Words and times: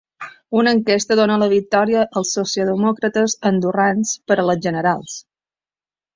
Una 0.59 0.71
enquesta 0.77 1.17
dóna 1.19 1.35
la 1.43 1.49
victòria 1.51 2.05
als 2.21 2.31
socialdemòcrates 2.39 3.37
andorrans 3.51 4.17
per 4.33 4.41
a 4.41 4.49
les 4.51 4.65
generals. 4.69 5.21